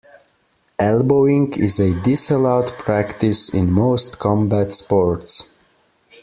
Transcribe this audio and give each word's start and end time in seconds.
Elbowing 0.79 1.53
is 1.59 1.79
a 1.79 1.93
disallowed 2.01 2.71
practice 2.79 3.53
in 3.53 3.71
most 3.71 4.17
combat 4.17 4.71
sports. 4.71 5.51